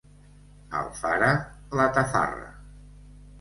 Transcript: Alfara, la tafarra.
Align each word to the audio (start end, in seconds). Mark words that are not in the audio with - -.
Alfara, 0.79 1.27
la 1.81 1.87
tafarra. 1.99 2.49